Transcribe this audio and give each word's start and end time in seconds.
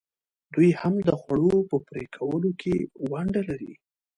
دوی 0.53 0.69
هم 0.81 0.95
د 1.07 1.09
خوړو 1.21 1.57
په 1.69 1.77
پرې 1.87 2.03
کولو 2.15 2.51
کې 2.61 2.75
ونډه 3.11 3.41
لري. 3.49 3.73